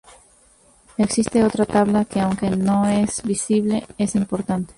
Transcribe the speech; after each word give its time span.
Existe 0.97 1.43
otra 1.43 1.67
tabla 1.67 2.05
que 2.05 2.19
aunque 2.21 2.49
no 2.49 2.87
es 2.89 3.21
visible 3.21 3.85
es 3.99 4.15
importante. 4.15 4.69